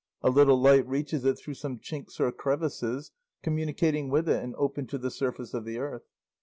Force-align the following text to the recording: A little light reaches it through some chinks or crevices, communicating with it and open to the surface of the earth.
A 0.23 0.31
little 0.31 0.59
light 0.59 0.87
reaches 0.87 1.23
it 1.25 1.37
through 1.37 1.53
some 1.53 1.77
chinks 1.77 2.19
or 2.19 2.31
crevices, 2.31 3.11
communicating 3.43 4.09
with 4.09 4.27
it 4.27 4.41
and 4.43 4.55
open 4.55 4.87
to 4.87 4.97
the 4.97 5.11
surface 5.11 5.53
of 5.53 5.63
the 5.63 5.77
earth. 5.77 6.07